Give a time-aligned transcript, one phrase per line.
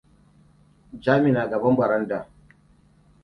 [1.03, 2.27] Jami na gaban baranda.